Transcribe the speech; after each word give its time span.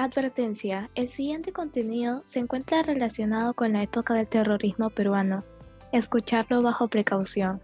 Advertencia, 0.00 0.90
el 0.94 1.08
siguiente 1.08 1.52
contenido 1.52 2.22
se 2.24 2.38
encuentra 2.38 2.84
relacionado 2.84 3.52
con 3.54 3.72
la 3.72 3.82
época 3.82 4.14
del 4.14 4.28
terrorismo 4.28 4.90
peruano. 4.90 5.42
Escucharlo 5.90 6.62
bajo 6.62 6.86
precaución. 6.86 7.60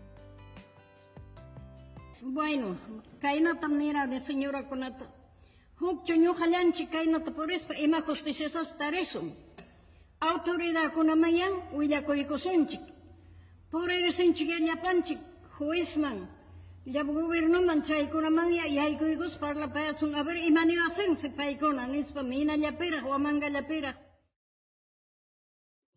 Bueno, 2.21 2.77
kainata 3.21 3.68
mira 3.68 4.09
de 4.09 4.18
señora 4.18 4.67
kunata. 4.67 5.07
Huk 5.79 6.03
chunyo 6.03 6.35
halanchi 6.35 6.86
kainata 6.86 7.31
por 7.31 7.53
eso 7.53 7.73
ima 7.73 8.00
justicia 8.03 8.48
tareso. 8.76 9.23
Autoridad 10.18 10.93
kunamayan 10.93 11.53
uya 11.73 12.04
koikosunchik. 12.04 12.81
Por 13.71 13.93
eso 13.93 14.11
sinchik 14.11 14.51
yapanchik 14.59 15.21
juizman. 15.57 16.34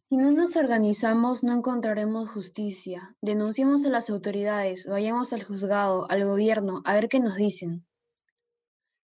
Si 0.08 0.16
no 0.16 0.32
nos 0.32 0.55
organizamos, 0.55 1.44
no 1.44 1.54
encontraremos 1.54 2.30
justicia. 2.30 3.13
Denunciemos 3.22 3.84
a 3.84 3.90
las 3.90 4.10
autoridades, 4.10 4.86
vayamos 4.86 5.34
al 5.34 5.44
juzgado, 5.44 6.10
al 6.10 6.23
gobierno, 6.23 6.82
a 6.86 6.94
ver 6.94 7.10
qué 7.10 7.20
nos 7.20 7.35
dicen. 7.35 7.85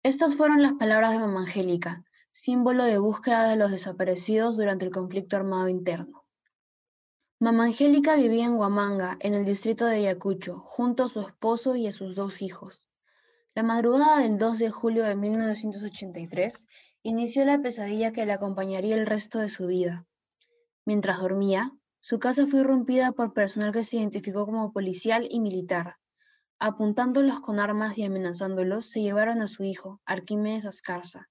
Estas 0.04 0.36
fueron 0.36 0.62
las 0.62 0.74
palabras 0.74 1.14
de 1.14 1.20
Mamá 1.20 1.42
Angélica, 1.42 2.04
símbolo 2.34 2.84
de 2.84 2.98
búsqueda 2.98 3.48
de 3.48 3.56
los 3.56 3.72
desaparecidos 3.72 4.58
durante 4.58 4.84
el 4.84 4.92
conflicto 4.92 5.38
armado 5.38 5.70
interno. 5.70 6.21
Mamá 7.42 7.64
Angélica 7.64 8.18
vivía 8.18 8.46
en 8.46 8.54
Huamanga, 8.54 9.18
en 9.20 9.34
el 9.34 9.46
distrito 9.46 9.88
de 9.88 9.96
Ayacucho, 9.96 10.60
junto 10.60 11.06
a 11.06 11.10
su 11.10 11.22
esposo 11.22 11.76
y 11.76 11.88
a 11.88 11.92
sus 11.92 12.16
dos 12.16 12.44
hijos. 12.44 12.86
La 13.56 13.64
madrugada 13.64 14.20
del 14.20 14.38
2 14.38 14.60
de 14.60 14.70
julio 14.70 15.04
de 15.04 15.16
1983 15.16 16.68
inició 17.02 17.44
la 17.44 17.60
pesadilla 17.60 18.12
que 18.12 18.28
le 18.28 18.34
acompañaría 18.34 18.96
el 18.96 19.08
resto 19.08 19.40
de 19.40 19.50
su 19.50 19.66
vida. 19.66 20.06
Mientras 20.86 21.20
dormía, 21.20 21.72
su 22.00 22.20
casa 22.20 22.46
fue 22.46 22.60
irrumpida 22.60 23.12
por 23.12 23.34
personal 23.34 23.72
que 23.72 23.84
se 23.84 23.98
identificó 23.98 24.46
como 24.46 24.72
policial 24.72 25.28
y 25.28 25.40
militar. 25.40 25.96
Apuntándolos 26.60 27.40
con 27.40 27.60
armas 27.60 27.98
y 27.98 28.04
amenazándolos, 28.04 28.86
se 28.92 29.02
llevaron 29.02 29.42
a 29.42 29.48
su 29.48 29.64
hijo, 29.64 30.00
Arquímedes 30.06 30.68
Ascarza. 30.68 31.28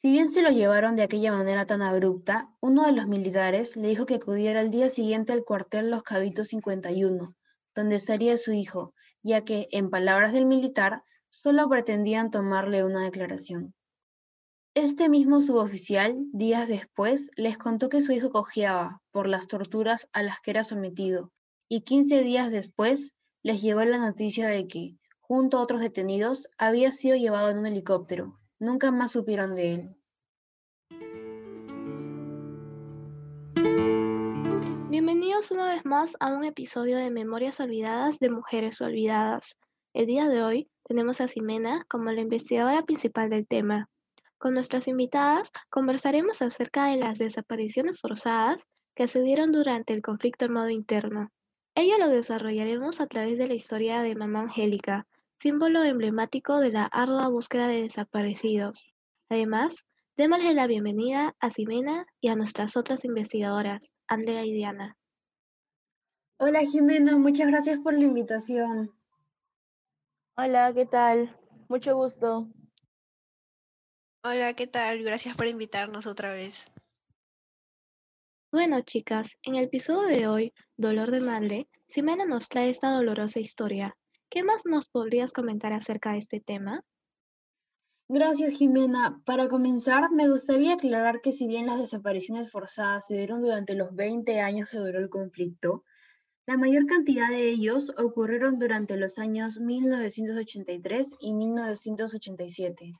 Si 0.00 0.10
bien 0.10 0.30
se 0.30 0.40
lo 0.40 0.48
llevaron 0.48 0.96
de 0.96 1.02
aquella 1.02 1.30
manera 1.30 1.66
tan 1.66 1.82
abrupta, 1.82 2.48
uno 2.60 2.86
de 2.86 2.92
los 2.92 3.06
militares 3.06 3.76
le 3.76 3.88
dijo 3.88 4.06
que 4.06 4.14
acudiera 4.14 4.60
al 4.60 4.70
día 4.70 4.88
siguiente 4.88 5.34
al 5.34 5.44
cuartel 5.44 5.90
Los 5.90 6.02
Cabitos 6.02 6.48
51, 6.48 7.36
donde 7.74 7.96
estaría 7.96 8.38
su 8.38 8.54
hijo, 8.54 8.94
ya 9.22 9.44
que, 9.44 9.68
en 9.72 9.90
palabras 9.90 10.32
del 10.32 10.46
militar, 10.46 11.02
solo 11.28 11.68
pretendían 11.68 12.30
tomarle 12.30 12.82
una 12.82 13.04
declaración. 13.04 13.74
Este 14.72 15.10
mismo 15.10 15.42
suboficial, 15.42 16.16
días 16.32 16.66
después, 16.66 17.30
les 17.36 17.58
contó 17.58 17.90
que 17.90 18.00
su 18.00 18.12
hijo 18.12 18.30
cojeaba 18.30 19.02
por 19.10 19.26
las 19.26 19.48
torturas 19.48 20.08
a 20.14 20.22
las 20.22 20.40
que 20.40 20.52
era 20.52 20.64
sometido, 20.64 21.30
y 21.68 21.82
15 21.82 22.22
días 22.22 22.50
después 22.50 23.14
les 23.42 23.60
llegó 23.60 23.84
la 23.84 23.98
noticia 23.98 24.48
de 24.48 24.66
que, 24.66 24.96
junto 25.18 25.58
a 25.58 25.60
otros 25.60 25.82
detenidos, 25.82 26.48
había 26.56 26.90
sido 26.90 27.16
llevado 27.16 27.50
en 27.50 27.58
un 27.58 27.66
helicóptero. 27.66 28.39
Nunca 28.62 28.90
más 28.90 29.12
supieron 29.12 29.54
de 29.54 29.72
él. 29.72 29.96
Bienvenidos 34.90 35.50
una 35.50 35.72
vez 35.72 35.86
más 35.86 36.14
a 36.20 36.34
un 36.34 36.44
episodio 36.44 36.98
de 36.98 37.10
Memorias 37.10 37.58
Olvidadas 37.60 38.18
de 38.18 38.28
Mujeres 38.28 38.82
Olvidadas. 38.82 39.56
El 39.94 40.04
día 40.04 40.28
de 40.28 40.42
hoy 40.42 40.70
tenemos 40.84 41.22
a 41.22 41.28
Ximena 41.28 41.86
como 41.88 42.12
la 42.12 42.20
investigadora 42.20 42.82
principal 42.82 43.30
del 43.30 43.48
tema. 43.48 43.88
Con 44.36 44.52
nuestras 44.52 44.88
invitadas 44.88 45.50
conversaremos 45.70 46.42
acerca 46.42 46.88
de 46.88 46.98
las 46.98 47.18
desapariciones 47.18 47.98
forzadas 47.98 48.66
que 48.94 49.08
se 49.08 49.22
dieron 49.22 49.52
durante 49.52 49.94
el 49.94 50.02
conflicto 50.02 50.44
armado 50.44 50.68
interno. 50.68 51.32
Ello 51.74 51.96
lo 51.98 52.08
desarrollaremos 52.08 53.00
a 53.00 53.06
través 53.06 53.38
de 53.38 53.48
la 53.48 53.54
historia 53.54 54.02
de 54.02 54.14
Mamá 54.16 54.40
Angélica, 54.40 55.06
símbolo 55.40 55.82
emblemático 55.84 56.60
de 56.60 56.70
la 56.70 56.84
ardua 56.84 57.28
búsqueda 57.28 57.66
de 57.66 57.82
desaparecidos. 57.82 58.92
Además, 59.30 59.86
démosle 60.14 60.52
la 60.52 60.66
bienvenida 60.66 61.34
a 61.40 61.48
Ximena 61.48 62.06
y 62.20 62.28
a 62.28 62.36
nuestras 62.36 62.76
otras 62.76 63.06
investigadoras, 63.06 63.90
Andrea 64.06 64.44
y 64.44 64.52
Diana. 64.52 64.98
Hola 66.38 66.60
Jimena, 66.60 67.16
muchas 67.16 67.46
gracias 67.46 67.78
por 67.78 67.94
la 67.94 68.04
invitación. 68.04 68.94
Hola, 70.36 70.74
¿qué 70.74 70.84
tal? 70.84 71.34
Mucho 71.68 71.96
gusto. 71.96 72.46
Hola, 74.22 74.52
¿qué 74.52 74.66
tal? 74.66 75.02
Gracias 75.02 75.36
por 75.38 75.46
invitarnos 75.46 76.06
otra 76.06 76.34
vez. 76.34 76.66
Bueno, 78.52 78.82
chicas, 78.82 79.38
en 79.42 79.54
el 79.54 79.64
episodio 79.64 80.02
de 80.02 80.28
hoy, 80.28 80.52
Dolor 80.76 81.10
de 81.10 81.20
Madre, 81.20 81.68
Ximena 81.88 82.26
nos 82.26 82.50
trae 82.50 82.68
esta 82.68 82.90
dolorosa 82.90 83.40
historia. 83.40 83.96
¿Qué 84.30 84.44
más 84.44 84.64
nos 84.64 84.86
podrías 84.86 85.32
comentar 85.32 85.72
acerca 85.72 86.12
de 86.12 86.18
este 86.18 86.38
tema? 86.38 86.84
Gracias, 88.08 88.52
Jimena. 88.54 89.20
Para 89.24 89.48
comenzar, 89.48 90.12
me 90.12 90.28
gustaría 90.28 90.74
aclarar 90.74 91.20
que 91.20 91.32
si 91.32 91.48
bien 91.48 91.66
las 91.66 91.80
desapariciones 91.80 92.48
forzadas 92.52 93.06
se 93.06 93.16
dieron 93.16 93.42
durante 93.42 93.74
los 93.74 93.92
20 93.92 94.40
años 94.40 94.68
que 94.70 94.78
duró 94.78 95.00
el 95.00 95.10
conflicto, 95.10 95.82
la 96.46 96.56
mayor 96.56 96.86
cantidad 96.86 97.28
de 97.28 97.48
ellos 97.48 97.92
ocurrieron 97.98 98.60
durante 98.60 98.96
los 98.96 99.18
años 99.18 99.58
1983 99.58 101.08
y 101.18 101.34
1987. 101.34 102.92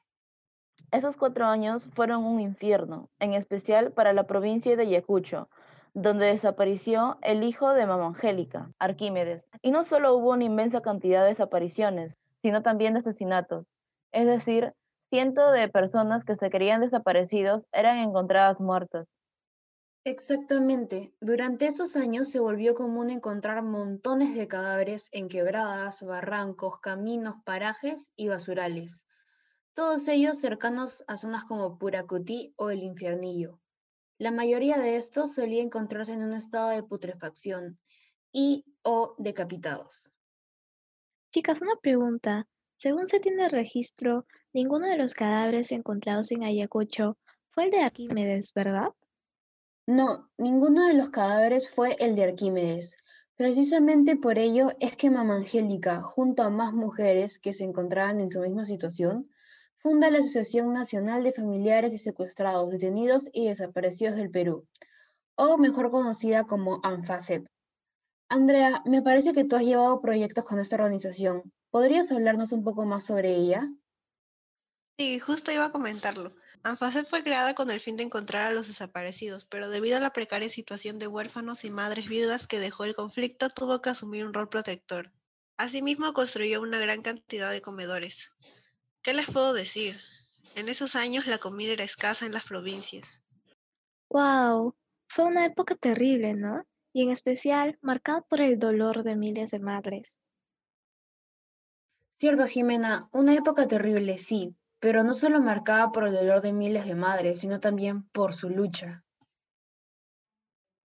Esos 0.91 1.17
cuatro 1.17 1.47
años 1.47 1.87
fueron 1.95 2.25
un 2.25 2.41
infierno, 2.41 3.09
en 3.21 3.35
especial 3.35 3.93
para 3.93 4.13
la 4.13 4.27
provincia 4.27 4.75
de 4.75 4.83
Ayacucho, 4.83 5.49
donde 5.95 6.27
desapareció 6.27 7.19
el 7.23 7.43
hijo 7.43 7.73
de 7.73 7.87
Mamá 7.87 8.07
Angélica, 8.07 8.71
Arquímedes. 8.79 9.47
Y 9.63 9.71
no 9.71 9.85
solo 9.85 10.15
hubo 10.17 10.31
una 10.31 10.45
inmensa 10.45 10.81
cantidad 10.81 11.23
de 11.23 11.29
desapariciones, 11.29 12.19
sino 12.43 12.63
también 12.63 12.95
de 12.95 13.01
asesinatos. 13.01 13.67
Es 14.13 14.27
decir, 14.27 14.73
cientos 15.11 15.53
de 15.53 15.69
personas 15.69 16.25
que 16.25 16.37
se 16.37 16.51
creían 16.51 16.81
desaparecidos 16.81 17.65
eran 17.73 17.99
encontradas 17.99 18.61
muertas. 18.61 19.07
Exactamente. 20.05 21.13
Durante 21.21 21.67
esos 21.67 21.95
años 21.97 22.31
se 22.31 22.41
volvió 22.41 22.75
común 22.75 23.11
encontrar 23.11 23.63
montones 23.63 24.35
de 24.35 24.49
cadáveres 24.49 25.09
en 25.13 25.29
quebradas, 25.29 26.03
barrancos, 26.03 26.81
caminos, 26.81 27.37
parajes 27.45 28.11
y 28.17 28.29
basurales 28.29 29.05
todos 29.81 30.09
ellos 30.09 30.39
cercanos 30.39 31.05
a 31.07 31.17
zonas 31.17 31.45
como 31.45 31.79
Puracutí 31.79 32.53
o 32.57 32.69
el 32.69 32.83
Infiernillo. 32.83 33.60
La 34.21 34.31
mayoría 34.31 34.77
de 34.77 34.97
estos 34.97 35.33
solía 35.33 35.63
encontrarse 35.63 36.13
en 36.13 36.23
un 36.23 36.35
estado 36.35 36.69
de 36.69 36.83
putrefacción 36.83 37.79
y 38.31 38.67
o 38.83 39.15
decapitados. 39.17 40.13
Chicas, 41.33 41.63
una 41.63 41.77
pregunta. 41.77 42.47
Según 42.77 43.07
se 43.07 43.19
tiene 43.19 43.49
registro, 43.49 44.27
ninguno 44.53 44.89
de 44.89 44.99
los 44.99 45.15
cadáveres 45.15 45.73
encontrados 45.73 46.31
en 46.33 46.43
Ayacucho 46.43 47.17
fue 47.49 47.65
el 47.65 47.71
de 47.71 47.81
Arquímedes, 47.81 48.53
¿verdad? 48.53 48.91
No, 49.87 50.31
ninguno 50.37 50.87
de 50.87 50.93
los 50.93 51.09
cadáveres 51.09 51.71
fue 51.71 51.97
el 51.99 52.15
de 52.15 52.25
Arquímedes. 52.25 52.99
Precisamente 53.37 54.17
por 54.17 54.37
ello 54.37 54.73
es 54.81 54.99
que 54.99 55.09
Mamá 55.09 55.37
Angélica, 55.37 56.03
junto 56.03 56.43
a 56.43 56.51
más 56.51 56.75
mujeres 56.75 57.39
que 57.39 57.55
se 57.55 57.65
encontraban 57.65 58.21
en 58.21 58.29
su 58.29 58.41
misma 58.41 58.67
situación, 58.67 59.31
Funda 59.83 60.11
la 60.11 60.19
Asociación 60.19 60.75
Nacional 60.75 61.25
de 61.25 61.33
Familiares 61.33 61.91
de 61.91 61.97
Secuestrados, 61.97 62.71
Detenidos 62.71 63.31
y 63.33 63.49
Desaparecidos 63.49 64.15
del 64.15 64.31
Perú, 64.31 64.69
o 65.37 65.57
mejor 65.57 65.91
conocida 65.91 66.45
como 66.45 66.81
ANFACEP. 66.83 67.47
Andrea, 68.29 68.83
me 68.85 69.01
parece 69.01 69.33
que 69.33 69.45
tú 69.45 69.57
has 69.57 69.63
llevado 69.63 70.03
proyectos 70.03 70.45
con 70.45 70.61
esta 70.61 70.77
organización. 70.77 71.51
¿Podrías 71.71 72.13
hablarnos 72.13 72.53
un 72.53 72.63
poco 72.63 72.85
más 72.85 73.07
sobre 73.07 73.35
ella? 73.35 73.71
Sí, 74.99 75.19
justo 75.19 75.51
iba 75.51 75.65
a 75.65 75.73
comentarlo. 75.73 76.35
ANFACEP 76.63 77.09
fue 77.09 77.25
creada 77.25 77.55
con 77.55 77.71
el 77.71 77.81
fin 77.81 77.97
de 77.97 78.03
encontrar 78.03 78.49
a 78.49 78.53
los 78.53 78.69
desaparecidos, 78.69 79.47
pero 79.47 79.71
debido 79.71 79.97
a 79.97 80.01
la 80.01 80.13
precaria 80.13 80.51
situación 80.51 80.99
de 80.99 81.07
huérfanos 81.07 81.65
y 81.65 81.71
madres 81.71 82.07
viudas 82.07 82.47
que 82.47 82.61
dejó 82.61 82.85
el 82.85 82.95
conflicto, 82.95 83.49
tuvo 83.49 83.81
que 83.81 83.89
asumir 83.89 84.27
un 84.27 84.35
rol 84.35 84.51
protector. 84.51 85.11
Asimismo, 85.57 86.13
construyó 86.13 86.61
una 86.61 86.79
gran 86.79 87.01
cantidad 87.01 87.51
de 87.51 87.63
comedores, 87.63 88.31
¿Qué 89.03 89.15
les 89.15 89.31
puedo 89.31 89.55
decir? 89.55 89.99
En 90.55 90.69
esos 90.69 90.95
años 90.95 91.27
la 91.27 91.39
comida 91.39 91.73
era 91.73 91.85
escasa 91.85 92.27
en 92.27 92.33
las 92.33 92.45
provincias. 92.45 93.25
¡Wow! 94.11 94.75
Fue 95.09 95.25
una 95.25 95.47
época 95.47 95.75
terrible, 95.75 96.35
¿no? 96.35 96.67
Y 96.93 97.05
en 97.05 97.11
especial 97.11 97.79
marcada 97.81 98.21
por 98.21 98.43
el 98.43 98.59
dolor 98.59 99.03
de 99.03 99.17
miles 99.17 99.53
de 99.53 99.59
madres. 99.59 100.21
Cierto, 102.19 102.47
Jimena, 102.47 103.09
una 103.13 103.35
época 103.35 103.67
terrible, 103.67 104.19
sí, 104.19 104.55
pero 104.81 105.03
no 105.03 105.15
solo 105.15 105.41
marcada 105.41 105.93
por 105.93 106.07
el 106.07 106.13
dolor 106.13 106.43
de 106.43 106.53
miles 106.53 106.85
de 106.85 106.95
madres, 106.95 107.41
sino 107.41 107.59
también 107.59 108.03
por 108.11 108.35
su 108.35 108.51
lucha. 108.51 109.03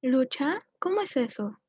¿Lucha? 0.01 0.65
¿Cómo 0.79 1.01
es 1.01 1.17
eso? 1.17 1.59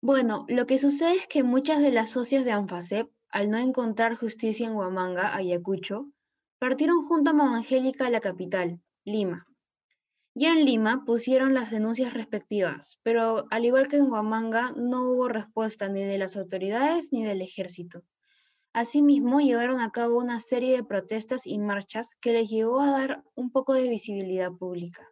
Bueno, 0.00 0.46
lo 0.48 0.66
que 0.66 0.78
sucede 0.78 1.14
es 1.14 1.28
que 1.28 1.44
muchas 1.44 1.80
de 1.80 1.92
las 1.92 2.10
socias 2.10 2.44
de 2.44 2.52
ANFACEP 2.52 3.08
al 3.30 3.50
no 3.50 3.58
encontrar 3.58 4.14
justicia 4.14 4.66
en 4.66 4.74
Huamanga, 4.74 5.34
Ayacucho, 5.34 6.12
Partieron 6.60 7.06
junto 7.06 7.30
a 7.30 7.56
Angélica 7.56 8.08
a 8.08 8.10
la 8.10 8.20
capital, 8.20 8.82
Lima. 9.06 9.46
Ya 10.34 10.52
en 10.52 10.66
Lima 10.66 11.06
pusieron 11.06 11.54
las 11.54 11.70
denuncias 11.70 12.12
respectivas, 12.12 13.00
pero 13.02 13.46
al 13.50 13.64
igual 13.64 13.88
que 13.88 13.96
en 13.96 14.10
Huamanga 14.10 14.74
no 14.76 15.10
hubo 15.10 15.28
respuesta 15.28 15.88
ni 15.88 16.04
de 16.04 16.18
las 16.18 16.36
autoridades 16.36 17.14
ni 17.14 17.24
del 17.24 17.40
ejército. 17.40 18.02
Asimismo, 18.74 19.40
llevaron 19.40 19.80
a 19.80 19.90
cabo 19.90 20.18
una 20.18 20.38
serie 20.38 20.76
de 20.76 20.84
protestas 20.84 21.46
y 21.46 21.56
marchas 21.58 22.14
que 22.20 22.34
les 22.34 22.50
llevó 22.50 22.80
a 22.80 22.90
dar 22.90 23.24
un 23.34 23.50
poco 23.50 23.72
de 23.72 23.88
visibilidad 23.88 24.52
pública. 24.52 25.08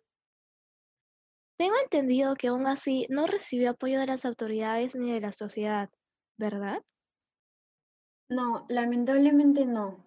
Tengo 1.56 1.76
entendido 1.82 2.34
que 2.34 2.48
aún 2.48 2.66
así 2.66 3.06
no 3.08 3.26
recibió 3.26 3.70
apoyo 3.70 3.98
de 3.98 4.06
las 4.06 4.26
autoridades 4.26 4.94
ni 4.94 5.10
de 5.10 5.20
la 5.22 5.32
sociedad, 5.32 5.88
¿verdad? 6.36 6.82
No, 8.28 8.66
lamentablemente 8.68 9.64
no. 9.64 10.04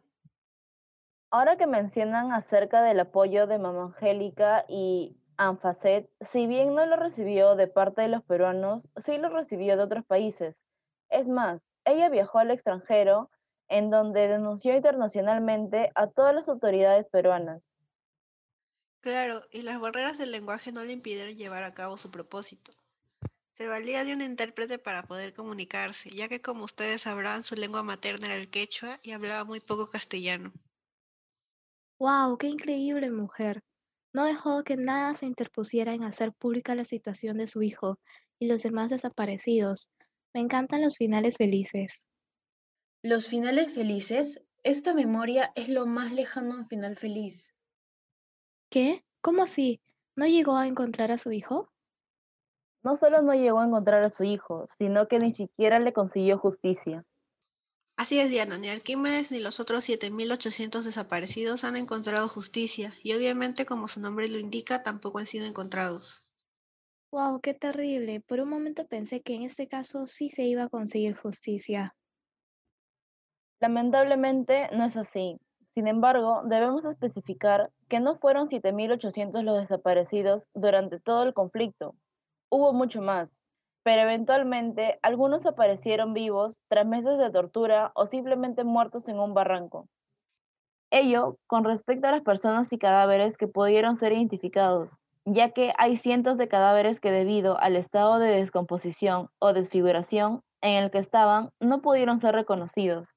Ahora 1.31 1.57
que 1.57 1.65
mencionan 1.65 2.33
acerca 2.33 2.83
del 2.83 2.99
apoyo 2.99 3.47
de 3.47 3.57
Mamá 3.57 3.85
Angélica 3.85 4.65
y 4.67 5.17
Anfacet, 5.37 6.09
si 6.19 6.45
bien 6.45 6.75
no 6.75 6.85
lo 6.85 6.97
recibió 6.97 7.55
de 7.55 7.67
parte 7.67 8.01
de 8.01 8.09
los 8.09 8.23
peruanos, 8.23 8.89
sí 8.97 9.17
lo 9.17 9.29
recibió 9.29 9.77
de 9.77 9.83
otros 9.83 10.05
países. 10.05 10.65
Es 11.09 11.27
más, 11.27 11.61
ella 11.85 12.09
viajó 12.09 12.39
al 12.39 12.51
extranjero 12.51 13.31
en 13.69 13.89
donde 13.89 14.27
denunció 14.27 14.75
internacionalmente 14.75 15.91
a 15.95 16.07
todas 16.07 16.35
las 16.35 16.49
autoridades 16.49 17.07
peruanas. 17.07 17.71
Claro, 18.99 19.41
y 19.49 19.63
las 19.63 19.79
barreras 19.79 20.19
del 20.19 20.31
lenguaje 20.31 20.71
no 20.71 20.83
le 20.83 20.91
impidieron 20.91 21.35
llevar 21.35 21.63
a 21.63 21.73
cabo 21.73 21.97
su 21.97 22.11
propósito. 22.11 22.71
Se 23.53 23.67
valía 23.67 24.03
de 24.03 24.13
un 24.13 24.21
intérprete 24.21 24.77
para 24.77 25.03
poder 25.03 25.33
comunicarse, 25.33 26.09
ya 26.09 26.27
que 26.27 26.41
como 26.41 26.65
ustedes 26.65 27.03
sabrán, 27.03 27.43
su 27.43 27.55
lengua 27.55 27.83
materna 27.83 28.27
era 28.27 28.35
el 28.35 28.49
quechua 28.49 28.99
y 29.03 29.11
hablaba 29.11 29.45
muy 29.45 29.59
poco 29.59 29.89
castellano. 29.89 30.51
¡Wow! 31.99 32.37
¡Qué 32.37 32.47
increíble 32.47 33.11
mujer! 33.11 33.63
No 34.13 34.25
dejó 34.25 34.63
que 34.63 34.75
nada 34.75 35.15
se 35.15 35.25
interpusiera 35.25 35.93
en 35.93 36.03
hacer 36.03 36.33
pública 36.33 36.75
la 36.75 36.83
situación 36.83 37.37
de 37.37 37.47
su 37.47 37.61
hijo 37.61 37.99
y 38.39 38.47
los 38.47 38.63
demás 38.63 38.89
desaparecidos. 38.89 39.89
Me 40.33 40.41
encantan 40.41 40.81
los 40.81 40.97
finales 40.97 41.37
felices. 41.37 42.07
Los 43.03 43.29
finales 43.29 43.73
felices, 43.73 44.41
esta 44.63 44.93
memoria 44.93 45.51
es 45.55 45.69
lo 45.69 45.85
más 45.85 46.11
lejano 46.11 46.55
a 46.55 46.57
un 46.59 46.67
final 46.67 46.95
feliz. 46.95 47.53
¿Qué? 48.69 49.05
¿Cómo 49.21 49.43
así? 49.43 49.81
¿No 50.15 50.25
llegó 50.25 50.57
a 50.57 50.67
encontrar 50.67 51.11
a 51.11 51.17
su 51.17 51.31
hijo? 51.31 51.71
No 52.83 52.95
solo 52.95 53.21
no 53.21 53.33
llegó 53.33 53.59
a 53.59 53.65
encontrar 53.65 54.03
a 54.03 54.09
su 54.09 54.23
hijo, 54.23 54.67
sino 54.77 55.07
que 55.07 55.19
ni 55.19 55.33
siquiera 55.33 55.79
le 55.79 55.93
consiguió 55.93 56.37
justicia. 56.39 57.05
Así 57.95 58.19
es, 58.19 58.31
Diana, 58.31 58.57
ni 58.57 58.69
Arquímedes 58.69 59.29
ni 59.29 59.39
los 59.39 59.59
otros 59.59 59.87
7.800 59.87 60.83
desaparecidos 60.83 61.63
han 61.63 61.75
encontrado 61.75 62.27
justicia, 62.27 62.93
y 63.03 63.13
obviamente, 63.13 63.67
como 63.67 63.87
su 63.87 63.99
nombre 63.99 64.27
lo 64.27 64.39
indica, 64.39 64.81
tampoco 64.81 65.19
han 65.19 65.27
sido 65.27 65.45
encontrados. 65.45 66.25
¡Wow! 67.11 67.41
¡Qué 67.41 67.53
terrible! 67.53 68.21
Por 68.21 68.39
un 68.39 68.49
momento 68.49 68.87
pensé 68.87 69.21
que 69.21 69.35
en 69.35 69.43
este 69.43 69.67
caso 69.67 70.07
sí 70.07 70.29
se 70.29 70.43
iba 70.43 70.63
a 70.63 70.69
conseguir 70.69 71.15
justicia. 71.15 71.95
Lamentablemente 73.59 74.69
no 74.71 74.85
es 74.85 74.97
así. 74.97 75.37
Sin 75.75 75.87
embargo, 75.87 76.41
debemos 76.45 76.83
especificar 76.85 77.69
que 77.87 77.99
no 77.99 78.17
fueron 78.17 78.49
7.800 78.49 79.43
los 79.43 79.61
desaparecidos 79.61 80.43
durante 80.55 80.99
todo 80.99 81.23
el 81.23 81.33
conflicto. 81.33 81.95
Hubo 82.53 82.73
mucho 82.73 83.01
más, 83.01 83.41
pero 83.81 84.01
eventualmente 84.01 84.99
algunos 85.03 85.45
aparecieron 85.45 86.13
vivos 86.13 86.63
tras 86.67 86.85
meses 86.85 87.17
de 87.17 87.31
tortura 87.31 87.93
o 87.95 88.05
simplemente 88.05 88.65
muertos 88.65 89.07
en 89.07 89.19
un 89.19 89.33
barranco. 89.33 89.87
Ello 90.91 91.37
con 91.47 91.63
respecto 91.63 92.07
a 92.07 92.11
las 92.11 92.23
personas 92.23 92.71
y 92.73 92.77
cadáveres 92.77 93.37
que 93.37 93.47
pudieron 93.47 93.95
ser 93.95 94.11
identificados, 94.11 94.97
ya 95.23 95.51
que 95.51 95.71
hay 95.77 95.95
cientos 95.95 96.37
de 96.37 96.49
cadáveres 96.49 96.99
que 96.99 97.11
debido 97.11 97.57
al 97.57 97.77
estado 97.77 98.19
de 98.19 98.31
descomposición 98.31 99.29
o 99.39 99.53
desfiguración 99.53 100.43
en 100.61 100.83
el 100.83 100.91
que 100.91 100.97
estaban 100.99 101.51
no 101.61 101.81
pudieron 101.81 102.19
ser 102.19 102.35
reconocidos. 102.35 103.07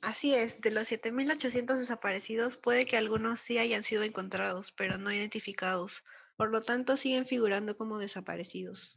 Así 0.00 0.34
es, 0.34 0.60
de 0.60 0.70
los 0.70 0.88
7.800 0.88 1.78
desaparecidos 1.78 2.56
puede 2.56 2.86
que 2.86 2.96
algunos 2.96 3.40
sí 3.40 3.58
hayan 3.58 3.84
sido 3.84 4.02
encontrados, 4.02 4.72
pero 4.72 4.96
no 4.96 5.12
identificados. 5.12 6.02
Por 6.38 6.52
lo 6.52 6.62
tanto, 6.62 6.96
siguen 6.96 7.26
figurando 7.26 7.76
como 7.76 7.98
desaparecidos. 7.98 8.96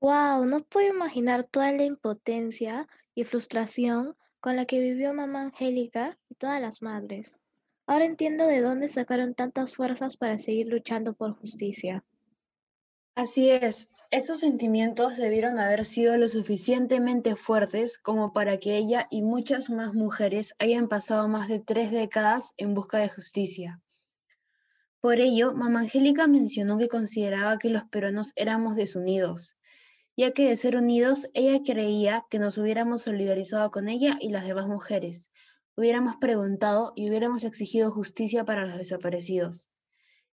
¡Wow! 0.00 0.44
No 0.44 0.62
puedo 0.64 0.86
imaginar 0.86 1.44
toda 1.44 1.72
la 1.72 1.84
impotencia 1.84 2.86
y 3.14 3.24
frustración 3.24 4.16
con 4.38 4.54
la 4.54 4.66
que 4.66 4.80
vivió 4.80 5.14
mamá 5.14 5.40
Angélica 5.40 6.18
y 6.28 6.34
todas 6.34 6.60
las 6.60 6.82
madres. 6.82 7.38
Ahora 7.86 8.04
entiendo 8.04 8.46
de 8.46 8.60
dónde 8.60 8.90
sacaron 8.90 9.34
tantas 9.34 9.74
fuerzas 9.74 10.18
para 10.18 10.36
seguir 10.36 10.66
luchando 10.66 11.14
por 11.14 11.32
justicia. 11.38 12.04
Así 13.14 13.48
es, 13.48 13.88
esos 14.10 14.40
sentimientos 14.40 15.16
debieron 15.16 15.58
haber 15.58 15.86
sido 15.86 16.18
lo 16.18 16.28
suficientemente 16.28 17.34
fuertes 17.34 17.96
como 17.96 18.34
para 18.34 18.58
que 18.58 18.76
ella 18.76 19.06
y 19.10 19.22
muchas 19.22 19.70
más 19.70 19.94
mujeres 19.94 20.54
hayan 20.58 20.86
pasado 20.86 21.28
más 21.28 21.48
de 21.48 21.60
tres 21.60 21.90
décadas 21.90 22.52
en 22.58 22.74
busca 22.74 22.98
de 22.98 23.08
justicia. 23.08 23.80
Por 25.00 25.18
ello, 25.18 25.54
Mamá 25.54 25.80
Angélica 25.80 26.26
mencionó 26.26 26.76
que 26.76 26.88
consideraba 26.88 27.58
que 27.58 27.70
los 27.70 27.84
peruanos 27.84 28.32
éramos 28.36 28.76
desunidos, 28.76 29.56
ya 30.14 30.32
que 30.32 30.48
de 30.48 30.56
ser 30.56 30.76
unidos 30.76 31.28
ella 31.32 31.62
creía 31.64 32.26
que 32.28 32.38
nos 32.38 32.58
hubiéramos 32.58 33.02
solidarizado 33.02 33.70
con 33.70 33.88
ella 33.88 34.18
y 34.20 34.28
las 34.28 34.46
demás 34.46 34.66
mujeres, 34.66 35.30
hubiéramos 35.74 36.16
preguntado 36.16 36.92
y 36.96 37.08
hubiéramos 37.08 37.44
exigido 37.44 37.90
justicia 37.90 38.44
para 38.44 38.66
los 38.66 38.76
desaparecidos. 38.76 39.70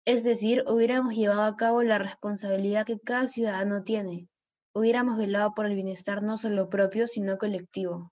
Es 0.03 0.23
decir, 0.23 0.63
hubiéramos 0.67 1.15
llevado 1.15 1.43
a 1.43 1.55
cabo 1.55 1.83
la 1.83 1.99
responsabilidad 1.99 2.87
que 2.87 2.99
cada 2.99 3.27
ciudadano 3.27 3.83
tiene. 3.83 4.27
Hubiéramos 4.73 5.17
velado 5.17 5.53
por 5.55 5.67
el 5.67 5.75
bienestar 5.75 6.23
no 6.23 6.37
solo 6.37 6.69
propio, 6.69 7.05
sino 7.05 7.37
colectivo. 7.37 8.11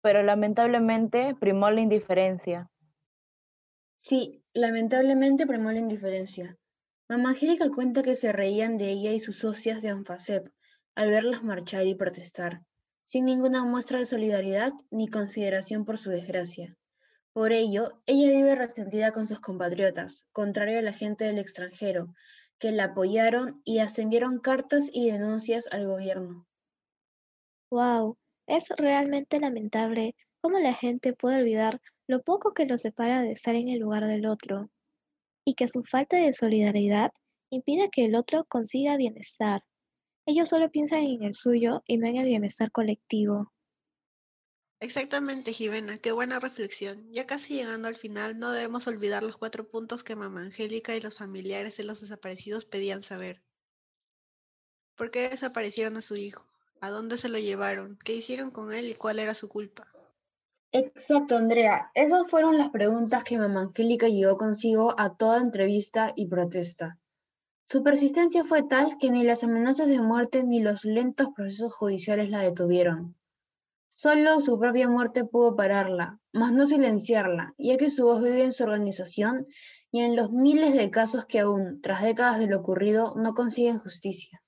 Pero 0.00 0.22
lamentablemente 0.22 1.34
primó 1.38 1.70
la 1.70 1.82
indiferencia. 1.82 2.70
Sí, 4.06 4.44
lamentablemente 4.52 5.46
primó 5.46 5.72
la 5.72 5.78
indiferencia. 5.78 6.58
Mamá 7.08 7.30
Angélica 7.30 7.70
cuenta 7.70 8.02
que 8.02 8.16
se 8.16 8.32
reían 8.32 8.76
de 8.76 8.90
ella 8.90 9.12
y 9.12 9.18
sus 9.18 9.38
socias 9.38 9.80
de 9.80 9.88
Anfasep 9.88 10.46
al 10.94 11.08
verlas 11.08 11.42
marchar 11.42 11.86
y 11.86 11.94
protestar, 11.94 12.60
sin 13.02 13.24
ninguna 13.24 13.64
muestra 13.64 13.98
de 13.98 14.04
solidaridad 14.04 14.74
ni 14.90 15.08
consideración 15.08 15.86
por 15.86 15.96
su 15.96 16.10
desgracia. 16.10 16.76
Por 17.32 17.52
ello, 17.52 18.02
ella 18.04 18.28
vive 18.28 18.54
resentida 18.54 19.10
con 19.10 19.26
sus 19.26 19.40
compatriotas, 19.40 20.26
contrario 20.32 20.80
a 20.80 20.82
la 20.82 20.92
gente 20.92 21.24
del 21.24 21.38
extranjero, 21.38 22.14
que 22.58 22.72
la 22.72 22.84
apoyaron 22.84 23.62
y 23.64 23.78
ascendieron 23.78 24.38
cartas 24.38 24.90
y 24.92 25.10
denuncias 25.10 25.66
al 25.72 25.86
gobierno. 25.86 26.46
Wow, 27.70 28.18
es 28.46 28.64
realmente 28.76 29.40
lamentable 29.40 30.14
cómo 30.42 30.58
la 30.58 30.74
gente 30.74 31.14
puede 31.14 31.38
olvidar 31.38 31.80
lo 32.06 32.22
poco 32.22 32.52
que 32.52 32.66
los 32.66 32.82
separa 32.82 33.22
de 33.22 33.32
estar 33.32 33.54
en 33.54 33.68
el 33.68 33.80
lugar 33.80 34.06
del 34.06 34.26
otro, 34.26 34.70
y 35.44 35.54
que 35.54 35.68
su 35.68 35.82
falta 35.84 36.16
de 36.16 36.32
solidaridad 36.32 37.12
impida 37.50 37.88
que 37.88 38.04
el 38.04 38.14
otro 38.14 38.44
consiga 38.44 38.96
bienestar. 38.96 39.62
Ellos 40.26 40.48
solo 40.48 40.70
piensan 40.70 41.00
en 41.00 41.22
el 41.22 41.34
suyo 41.34 41.82
y 41.86 41.98
no 41.98 42.06
en 42.06 42.16
el 42.16 42.26
bienestar 42.26 42.70
colectivo. 42.70 43.52
Exactamente, 44.80 45.52
Jimena, 45.52 45.98
qué 45.98 46.12
buena 46.12 46.40
reflexión. 46.40 47.10
Ya 47.10 47.26
casi 47.26 47.54
llegando 47.54 47.88
al 47.88 47.96
final, 47.96 48.38
no 48.38 48.50
debemos 48.50 48.86
olvidar 48.86 49.22
los 49.22 49.38
cuatro 49.38 49.68
puntos 49.68 50.02
que 50.02 50.16
Mamá 50.16 50.42
Angélica 50.42 50.94
y 50.94 51.00
los 51.00 51.16
familiares 51.16 51.76
de 51.76 51.84
los 51.84 52.00
desaparecidos 52.00 52.66
pedían 52.66 53.02
saber. 53.02 53.42
¿Por 54.96 55.10
qué 55.10 55.28
desaparecieron 55.28 55.96
a 55.96 56.02
su 56.02 56.16
hijo? 56.16 56.46
¿A 56.80 56.90
dónde 56.90 57.16
se 57.16 57.28
lo 57.28 57.38
llevaron? 57.38 57.98
¿Qué 58.04 58.14
hicieron 58.14 58.50
con 58.50 58.72
él 58.72 58.90
y 58.90 58.94
cuál 58.94 59.18
era 59.18 59.34
su 59.34 59.48
culpa? 59.48 59.93
Exacto, 60.76 61.36
Andrea. 61.36 61.92
Esas 61.94 62.28
fueron 62.28 62.58
las 62.58 62.70
preguntas 62.70 63.22
que 63.22 63.38
Mamá 63.38 63.60
Angélica 63.60 64.08
llevó 64.08 64.36
consigo 64.36 64.92
a 64.98 65.14
toda 65.14 65.38
entrevista 65.38 66.12
y 66.16 66.26
protesta. 66.26 66.98
Su 67.68 67.84
persistencia 67.84 68.44
fue 68.44 68.64
tal 68.64 68.98
que 68.98 69.12
ni 69.12 69.22
las 69.22 69.44
amenazas 69.44 69.86
de 69.86 70.00
muerte 70.00 70.42
ni 70.42 70.58
los 70.58 70.84
lentos 70.84 71.28
procesos 71.32 71.72
judiciales 71.72 72.28
la 72.28 72.40
detuvieron. 72.40 73.14
Solo 73.90 74.40
su 74.40 74.58
propia 74.58 74.88
muerte 74.88 75.24
pudo 75.24 75.54
pararla, 75.54 76.18
mas 76.32 76.52
no 76.52 76.66
silenciarla, 76.66 77.54
ya 77.56 77.76
que 77.76 77.88
su 77.88 78.06
voz 78.06 78.20
vive 78.20 78.42
en 78.42 78.50
su 78.50 78.64
organización 78.64 79.46
y 79.92 80.00
en 80.00 80.16
los 80.16 80.32
miles 80.32 80.74
de 80.74 80.90
casos 80.90 81.24
que 81.26 81.38
aún, 81.38 81.82
tras 81.82 82.02
décadas 82.02 82.40
de 82.40 82.48
lo 82.48 82.58
ocurrido, 82.58 83.14
no 83.14 83.34
consiguen 83.34 83.78
justicia. 83.78 84.42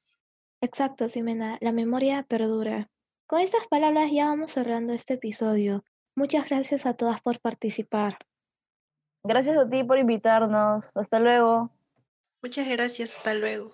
Exacto, 0.60 1.06
Ximena, 1.06 1.56
la 1.60 1.70
memoria 1.70 2.24
perdura. 2.24 2.90
Con 3.28 3.40
estas 3.40 3.68
palabras 3.68 4.10
ya 4.10 4.26
vamos 4.26 4.50
cerrando 4.50 4.92
este 4.92 5.14
episodio. 5.14 5.84
Muchas 6.16 6.48
gracias 6.48 6.86
a 6.86 6.94
todas 6.94 7.20
por 7.20 7.40
participar. 7.40 8.18
Gracias 9.22 9.58
a 9.58 9.68
ti 9.68 9.84
por 9.84 9.98
invitarnos. 9.98 10.90
Hasta 10.94 11.20
luego. 11.20 11.70
Muchas 12.42 12.66
gracias, 12.68 13.16
hasta 13.16 13.34
luego. 13.34 13.72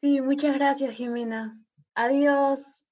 Sí, 0.00 0.22
muchas 0.22 0.54
gracias, 0.54 0.96
Jimena. 0.96 1.60
Adiós. 1.94 2.84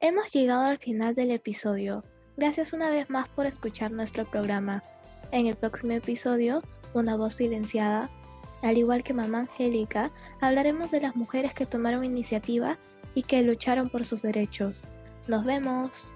Hemos 0.00 0.32
llegado 0.32 0.64
al 0.64 0.78
final 0.78 1.14
del 1.14 1.30
episodio. 1.30 2.02
Gracias 2.36 2.72
una 2.72 2.90
vez 2.90 3.08
más 3.08 3.28
por 3.28 3.46
escuchar 3.46 3.92
nuestro 3.92 4.24
programa. 4.24 4.82
En 5.30 5.46
el 5.46 5.54
próximo 5.54 5.92
episodio, 5.92 6.62
Una 6.92 7.16
voz 7.16 7.34
silenciada, 7.34 8.08
al 8.64 8.78
igual 8.78 9.02
que 9.02 9.12
Mamá 9.12 9.40
Angélica, 9.40 10.10
hablaremos 10.40 10.90
de 10.90 11.00
las 11.00 11.16
mujeres 11.16 11.52
que 11.52 11.66
tomaron 11.66 12.04
iniciativa 12.04 12.78
y 13.14 13.22
que 13.22 13.42
lucharon 13.42 13.90
por 13.90 14.04
sus 14.06 14.22
derechos. 14.22 14.84
Nos 15.28 15.44
vemos. 15.44 16.12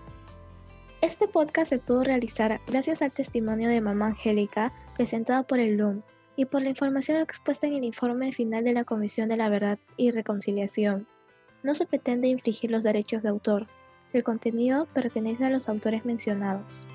Este 1.00 1.28
podcast 1.28 1.68
se 1.68 1.78
pudo 1.78 2.04
realizar 2.04 2.60
gracias 2.66 3.02
al 3.02 3.12
testimonio 3.12 3.68
de 3.68 3.80
Mamá 3.80 4.06
Angélica 4.06 4.72
presentado 4.96 5.46
por 5.46 5.60
el 5.60 5.76
LUM 5.76 6.02
y 6.36 6.46
por 6.46 6.62
la 6.62 6.70
información 6.70 7.20
expuesta 7.20 7.66
en 7.66 7.74
el 7.74 7.84
informe 7.84 8.32
final 8.32 8.64
de 8.64 8.72
la 8.72 8.84
Comisión 8.84 9.28
de 9.28 9.36
la 9.36 9.48
Verdad 9.48 9.78
y 9.96 10.10
Reconciliación. 10.10 11.06
No 11.62 11.74
se 11.74 11.86
pretende 11.86 12.28
infringir 12.28 12.70
los 12.70 12.84
derechos 12.84 13.22
de 13.22 13.28
autor. 13.28 13.66
El 14.12 14.24
contenido 14.24 14.86
pertenece 14.94 15.44
a 15.44 15.50
los 15.50 15.68
autores 15.68 16.04
mencionados. 16.04 16.86